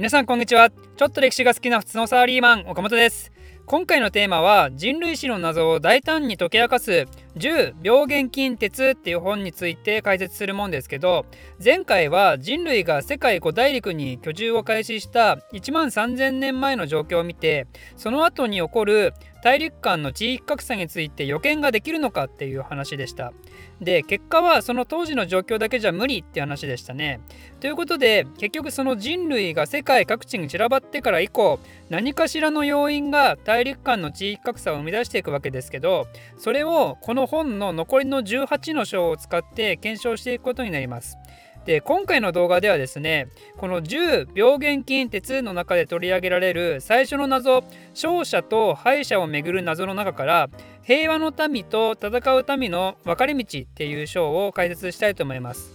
[0.00, 0.70] 皆さんこんにちは。
[0.70, 3.30] ちょっと歴史が好きな普通のサラリーマン岡本です。
[3.66, 11.26] 今回のテーマは人類史の謎を大胆に解き明かす10病原菌鉄っていう本について解説するもんですけど
[11.62, 17.66] 前回は人類が世界5大陸に居住を開始した1万3000年前の状況を見て
[17.96, 23.32] その後に起こる大陸間の地域格差について予見ができるのかっていう話でした。
[23.80, 27.20] で結果はその当時の状況だけじゃ無理って話でしたね。
[27.60, 36.06] ということで結局その人類が世界各地に散らばってから以降何かしらの要因が大陸間の地域格差を生み出していくわけですけど
[36.36, 41.18] それをこのの本の残りの18の章を使って検証していくことになります。
[41.66, 47.62] で今回の動画ではですねこの10病原菌鉄の中で取り上げられる最初の謎
[47.92, 50.48] 勝者と敗者をめぐる謎の中から
[50.82, 55.70] 平和の民と戦う民の分かれ道っていう章を解説したいと思います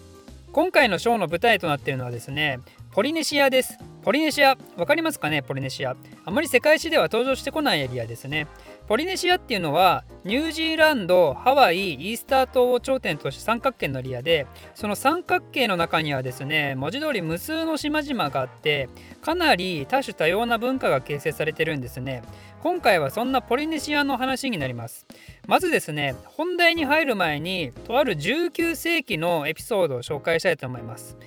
[0.52, 2.59] 今回の章の舞台となっているのはですね
[2.95, 3.77] ポリネシアです。
[4.04, 5.41] ポリネシア分かりますかね？
[5.41, 5.98] ポリネシア。
[6.23, 8.48] あまり世界史では登場してこないエリアですね。
[8.88, 18.88] ポリネシアっていうのはニュージーランドハワイイースター島を頂点とした三角形のエリアでその三角形の中にはですね文字通り無数の島々があって
[19.21, 22.21] かなり多種多様な文化が形成されてるんですね。
[22.63, 25.05] 今回はそんなポリネシアの話になります。
[25.48, 31.18] まずですね本題に入る前にとある19世紀のエピソードを紹介したいと思います。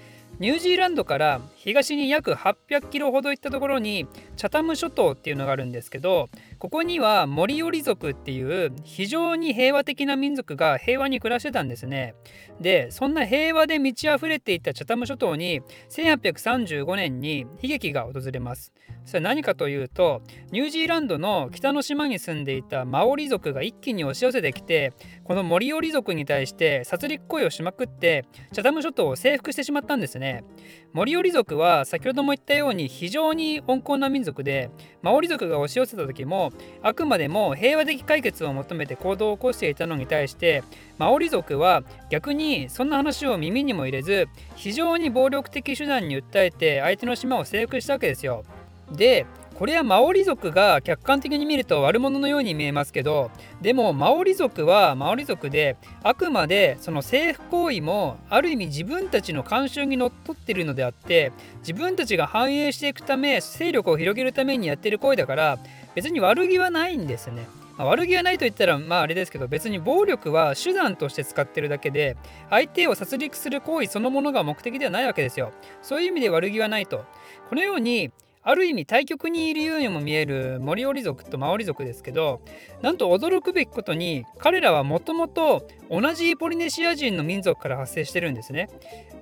[0.41, 4.07] ニュージーランドから東に約800キロほど行ったところに
[4.39, 6.29] チャタム諸島っていうのがあるんですけど
[6.61, 12.15] ここにはモリオリ族っていう非常に平和的な民族が平和に暮らしてたんですね。
[12.61, 18.73] でそんな平和で満ち溢れていたチャタム諸島に1835年に悲劇が訪れます。
[19.05, 24.93] それは何かというとニュージーランドの北の島に住んでいたマオリ族が一気に押し寄せてきて
[25.25, 30.45] このモリオリ族に対して殺戮行為をしまくってチャタム諸島を征服してしまったんですね。
[30.93, 34.71] モリオリ族は先ほども言ったように非常に温厚な民族で
[35.03, 40.63] マオリ族が押し寄せた時もあくまでも平和的解決を求めて行動を起こしていたのに対して
[40.99, 48.45] マオリ族は逆にそんな話を耳にも入れず非常に暴力的手段に訴えて相手の島を征服したわけですよ。
[48.93, 49.27] で
[49.59, 65.59] これはマオリ族が客観的に見ると悪者のように見えますけどでもマオリ族はマオリ族であくまでその政府行為もある意味自分たちの慣習にのっとっているのであって自分たちが繁栄していくため勢力を広げるためにやってる行為だから
[65.97, 67.49] 別に悪気はないんですね。
[67.77, 72.17] ま、悪気はないと言ったらまああれですけど別に暴力は手段として使ってるだけで
[72.49, 75.51] 相手を殺戮する行為そのものが目的ではないわけですよ。
[75.83, 77.05] そういう意味で悪気はないと。
[77.49, 82.41] このようにある意味対極にいるようにも見えるモリオリ族とマオリ族ですけど
[82.83, 88.69] なんと驚くべきことに彼らはもともと同じポリネシア人の民族から発生してるんですね。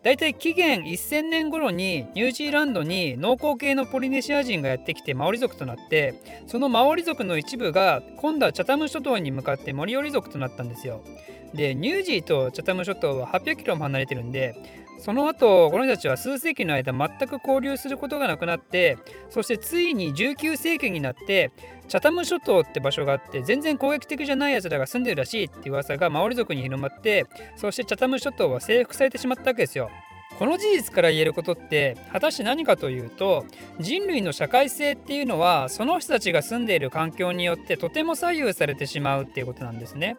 [0.03, 6.15] だいたい紀元1000年頃にニュージーランドに農耕系のポリネシア人がやってきてマオリ族となって
[6.47, 11.03] そのマオリ族の一部が今度はチャタム諸島に向かってモリオリ族となったんですよ。
[11.54, 14.54] でニュージーとチャタム諸島は800キロも離れてるんで
[14.99, 18.99] その後この人たちは数世紀の間全く交流することがなくなって
[19.31, 21.53] そしてついに19世紀になって
[21.89, 27.27] チャタム諸島って場所があって全然攻撃的じゃない奴らが住んでるらしいって噂がマオリ族に広まって
[27.57, 29.91] そしてチャタム諸島は征服されてしまったわけですよ。
[30.39, 33.47] この事実から言えることって果たして何かというと
[33.81, 40.19] 人類の社会性っていうのはその人たちが住んでいる環境によってとても左右されてしまうっていうことなんですね。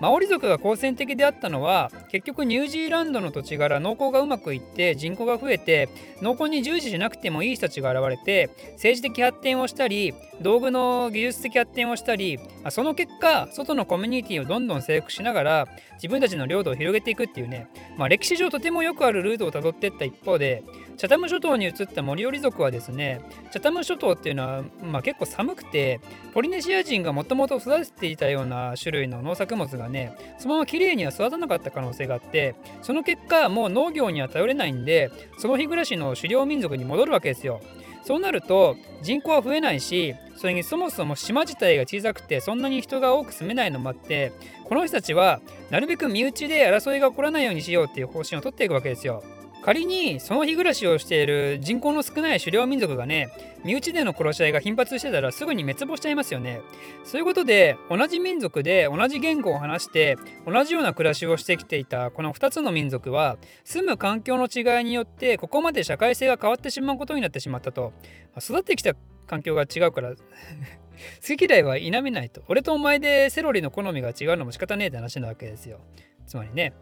[0.00, 5.88] マオリ族が好戦的であったのは結局ニュージーランドの土地柄農耕がうまくいって人口が増えて
[6.22, 12.38] 農耕に従事しなくてもいい人たちが現れて政治的発展をしたり道具の技術的発展をしたり
[12.70, 20.62] その結果外のコミュニティをどんどん征服しながら自分たちの領土を広げていくっていうね、まあ、歴史上とてもよくあるルートをたどっていった一方で
[20.98, 23.20] チャタム諸島に移ったモリオリ族はですね
[23.52, 26.00] チャタム諸島っていうのは、まあ、結構寒くて
[26.34, 37.60] ポリネシア人がもともと育てていたような種類の農作物がねそのまま綺麗には育たなかった可能性があってその結果もう農業には頼れないんでその日暮らしの狩猟民族に戻るわけですよ。
[38.02, 44.32] そうなると人口は増えないしそれにそもそも島自体が小さくてそんなに人が多く住めないのもあって
[44.64, 45.40] この人たちは
[45.70, 49.22] なるべく身内で争いが起こらないようにしようっていう方針を取っていくわけですよ。
[49.68, 53.28] 仮にその日暮らしをしている人口の少ない狩猟民族がね
[53.66, 56.62] 身内での殺し合いが頻発してたらすぐに滅亡しちゃいますよね。
[57.04, 60.16] そういうことで同じ民族で同じ言語を話して
[60.46, 67.92] 同じような暮らしをしてきていたこの2つの民族は住む環境の違いによってここまで社会性が変わってしまうことになってしまったと。
[68.38, 68.94] 育ってきた
[69.26, 70.14] 環境が違うから
[71.28, 72.42] 好き嫌いは否めないと。
[72.48, 75.80] 俺とお前でセロリの好みが違うのも仕方ねえって話なわけですよ。
[76.26, 76.72] つまりね。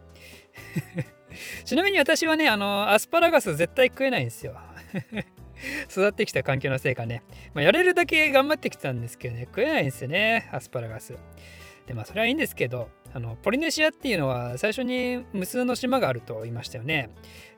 [1.65, 4.59] ちなみに私はね、あの、アスパラガス絶対食えないんですよ。
[5.89, 11.15] 育ってきた環境のせいかね、まあ、やれるだけ頑張ってきたんですけどね食えないんですよねアスパラガス
[11.87, 17.09] でまあそれはいいんですけどあのポリネシアっていうのは最初に無数の島があると言いましたよね。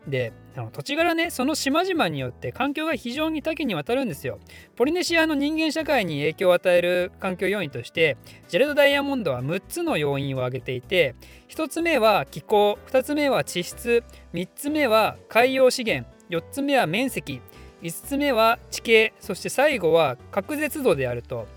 [0.08, 4.40] であの土地柄ねその島々によって環境が非常に多岐にわたるんですよ。
[4.76, 8.18] ポリネシアの人間社会に影響を与える環境要因として
[8.48, 11.16] ジェレド・ダイヤモンドは6つの要因を挙げていて
[11.50, 14.04] 1つ目は気候2つ目は地質
[14.34, 17.42] 3つ目は海洋資源4つ目は面積
[17.82, 21.48] 5つ目は地形そして最後は隔絶度であると。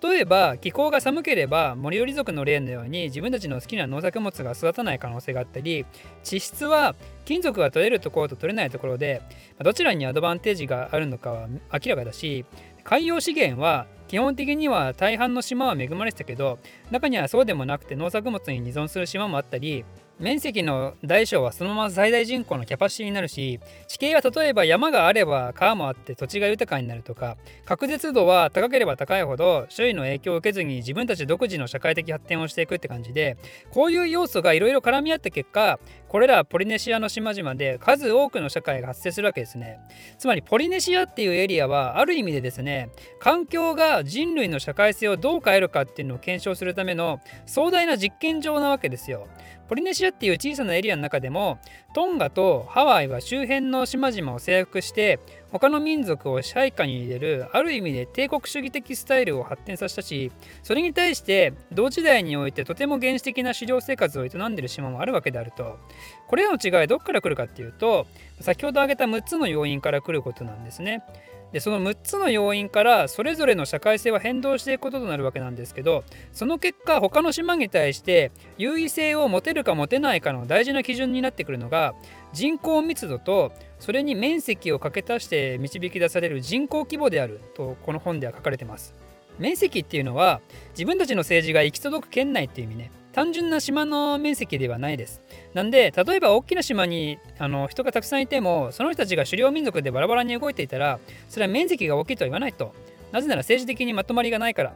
[0.00, 5.84] 例えば気候が寒ければ森寄り族の例のように自分たちの好きな農作物が育たない可能性があったり
[6.24, 6.94] 地質は
[7.26, 9.20] 金属が取れるところと取れないところで
[9.62, 12.46] どちらにアドバンテージがあるのかは明らかだし
[12.84, 16.58] 海洋資源は基本的には大半の島は恵まれてたけど
[16.90, 19.84] 中にはそうでもなくて農作物に依存する島もあったり
[20.18, 33.36] 面積の大小はそのまま最大人口のキャパシティになるし地形は例えば山があれば川もあって土地が豊かになるとか確実度は高ければ高いほど周囲の影響を受けずに自分たち独自の社会的発展をしていくって感じで
[33.70, 35.80] こういう要素がいろいろ絡み合った結果
[36.12, 39.80] これらポリネシアの島々で数多くの社会が発生するわけですね。
[40.18, 49.26] つまりポリネシアっていうエリアはある意味でですね環境が人類の社会性をどう変えるかっていうのを検証するための壮大な実験場なわけですよ。
[49.70, 51.58] ポリネシアっていう小さなエリアの中でも
[51.94, 55.18] トンガとハワイは周辺の島々を征服して
[55.52, 60.32] 他の民族を支配下に入れるある意味で帝国主義的スタイルを発展させたし
[60.62, 65.78] それに対して同時代においてとても原始的な狩猟生活を営んでる島もあるわけであると
[66.26, 68.06] これらの違いどっから来るかっていうと
[68.40, 71.04] 先ほど挙げた6つの要因から来ることなんですね。
[71.52, 81.94] でその6つの要因からそれぞれの社会性は変動していくこととなるわけなんですけどその結果他の島に対して優位性を持てるか持てないかの大事な基準になってくるのが
[82.32, 88.94] 人口密度とそれに面積を掛け足して導き出される人口規模であるとこの本では書かれてます。
[89.38, 90.40] 面積っていうのは
[90.72, 95.20] 自分たちの政治が行き届く県内っていう意味ね単純な島の面積ではないです。
[95.54, 100.98] なんで例えば大きな島にあの人がたくさんいてもその人たちが狩猟民族でバラバラに動いていたら
[101.28, 102.74] それは面積が大きいとは言わないと。
[103.12, 104.74] なぜなら政治的にまとまりがないから。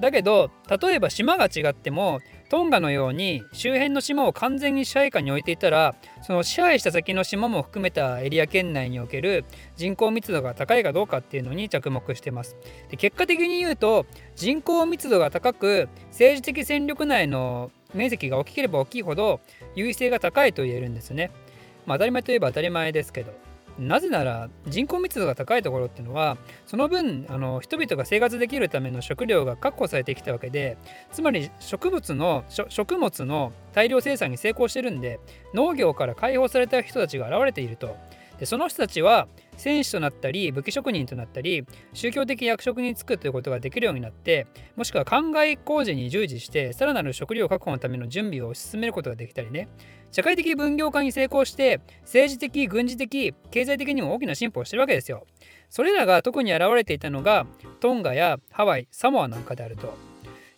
[0.00, 2.20] だけど例えば島が違っても
[2.50, 9.44] トンガのように周辺の島を完全に支配下に置いていたらその支配した先の島も含めたエリア圏内における
[9.76, 12.56] 人口密度が高いかどうかっていうのに着目してます
[12.90, 14.06] で結果的に言うと
[14.36, 19.40] 人口密度が高く政治的戦力内の面積が大きければ大きいほど
[19.74, 21.30] 優位性が高いと言えるんですね。
[21.86, 23.32] まあ、当たり前といえば当たり前ですけど。
[23.78, 26.36] なぜなら人口密度が高いところっていうのは
[26.66, 30.76] その分あの人々が生活できるための食料が確保されてきたわけで
[31.12, 35.20] つまり植物の食物の大量生産に成功してるんで
[35.54, 37.96] 農業から解放された人たちが現れていると
[38.40, 44.46] でその人たちは戦士となったり武器職人となったり宗教的役職に就くということができるようになって
[44.76, 49.68] もしくは灌漑工事に従事してさらなる食料確保のための準備を進めることができたりね。
[50.10, 55.26] 社会的分業化に成功して政治的軍事的経済的にも大きな進歩をしてるわけですよ。
[55.68, 57.46] それらが特に現れていたのが
[57.80, 59.96] トンガやハワイサモアなんかであると。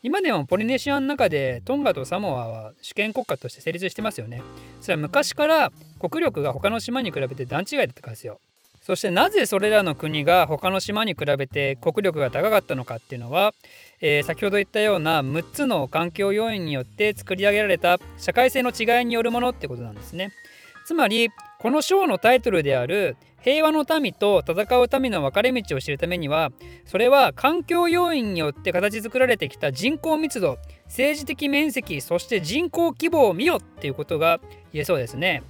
[0.02, 4.43] 今でもポリネシアの中でトンガとサモアは主権国家として成立してますよね。
[4.81, 8.41] それは昔から国力が他の島に比べて段違いだったからですよ。
[8.90, 13.54] そしてなぜそれらの国が他の島に比べて国力が高かったのかっていうのは、
[14.00, 20.32] えー、先ほど言ったような6つの環境要因によって作り上げられた社会性の違いによるものってことなんですね。
[20.87, 21.30] つまり
[21.61, 26.50] この章のタイトルである平和の民と戦う民の分かれ道を知るためには
[26.85, 34.40] それは環境要因によって形作られてきた人口密度政治的面積そして人口規模を見よっていうことが
[34.73, 35.44] 言えそうですね。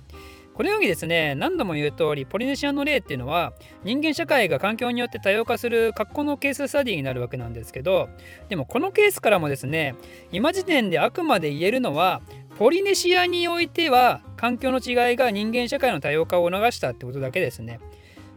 [0.60, 8.10] このようにですね何度も言う通りポリネシアの例っていうのは人間社会が環境によって多様化する格好のケーススタディになるわけなんですけど
[8.50, 9.94] でもこのケースからもですね
[10.32, 12.20] 今時点であくまで言えるのは
[12.58, 17.80] ポリネシアにおいては環境の違いが人間社会の多様化を促したってことだけですね。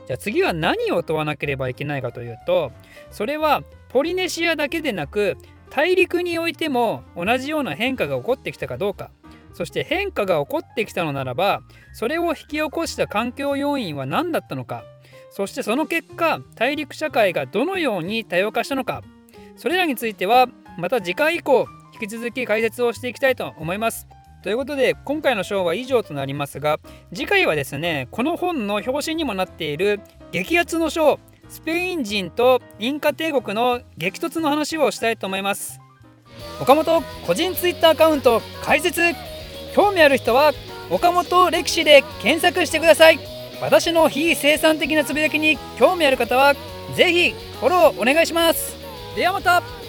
[0.08, 2.72] じゃあ次は何を問わなければいけないかというと
[3.12, 5.36] それはポリネシアだけでなく
[5.70, 9.12] 大陸においても同じような変化が起こってきたかどうか
[9.54, 11.62] そして変化が起こってきたのならば
[11.94, 14.84] それを引き起こした環境要因は何だったのか
[15.32, 19.04] そしてその結果大陸社会がどのように多様化したのか
[19.56, 24.08] それらについてはまた次回以降引き続き解説をしていきたいと思います。
[24.42, 26.80] ということで今回の章は以上となりますが
[27.14, 31.18] 次回はですねこの本の表紙にもなっている激アツの章
[31.48, 35.80] スペイン人とインカ帝国の激突の話をしたいと思います。
[36.62, 39.02] 岡本個人ツイッターアカウント開設
[39.74, 40.54] 興味ある人は
[40.90, 43.20] 岡本歴史で検索してください。
[43.62, 46.54] 私の非生産的なつぶやきに興味ある方は
[46.96, 48.76] ぜひフォローお願いします。
[49.16, 49.83] ではまた。